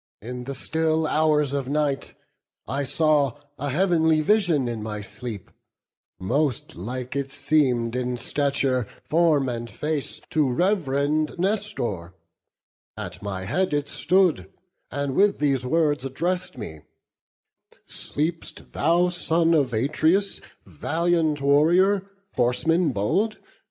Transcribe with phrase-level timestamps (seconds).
[0.19, 2.15] In the still hours of night
[2.67, 5.51] I saw a heav'nly Vision in my sleep:
[6.19, 12.15] Most like it seemed in stature, form, and face To rev'rend Nestor;
[12.97, 14.49] at my head it stood,
[14.89, 23.37] And with these words address'd me—'Sleep'st thou, son Of Atreus, valiant warrior, horseman bold?